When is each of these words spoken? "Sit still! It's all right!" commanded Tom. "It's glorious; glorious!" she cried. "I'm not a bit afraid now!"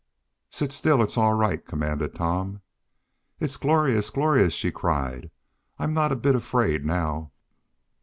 "Sit 0.49 0.71
still! 0.71 1.03
It's 1.03 1.15
all 1.15 1.33
right!" 1.35 1.63
commanded 1.63 2.15
Tom. 2.15 2.61
"It's 3.39 3.55
glorious; 3.57 4.09
glorious!" 4.09 4.53
she 4.55 4.71
cried. 4.71 5.29
"I'm 5.77 5.93
not 5.93 6.11
a 6.11 6.15
bit 6.15 6.33
afraid 6.33 6.83
now!" 6.83 7.29